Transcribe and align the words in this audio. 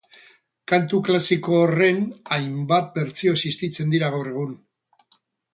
Kantu 0.71 1.01
klasiko 1.09 1.59
horren 1.65 2.01
hainbat 2.37 2.89
bertsio 2.97 3.37
existitzen 3.41 3.97
dira 3.97 4.11
gaur 4.17 4.33
egun 4.37 4.61